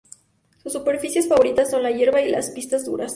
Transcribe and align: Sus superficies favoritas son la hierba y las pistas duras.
Sus 0.63 0.73
superficies 0.73 1.29
favoritas 1.29 1.69
son 1.69 1.83
la 1.83 1.91
hierba 1.91 2.23
y 2.23 2.31
las 2.31 2.49
pistas 2.49 2.85
duras. 2.85 3.09